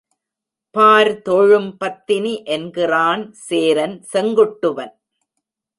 பார் 0.75 1.21
தொழும் 1.21 1.77
பத்தினி 1.77 2.33
என்கிறான் 2.45 3.23
சேரன் 3.47 3.95
செங்குட்டுவன். 4.13 4.93